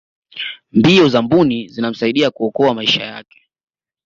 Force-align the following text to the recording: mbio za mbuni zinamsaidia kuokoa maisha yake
mbio 0.71 1.09
za 1.09 1.21
mbuni 1.21 1.67
zinamsaidia 1.67 2.31
kuokoa 2.31 2.73
maisha 2.73 3.03
yake 3.03 3.47